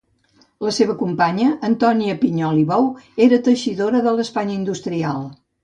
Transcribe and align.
La 0.67 0.71
seva 0.77 0.95
companya, 1.01 1.49
Antònia 1.69 2.17
Pinyol 2.23 2.63
i 2.63 2.65
Bou, 2.73 2.89
era 3.29 3.41
teixidora 3.51 4.05
de 4.09 4.15
l'Espanya 4.19 4.59
Industrial. 4.65 5.25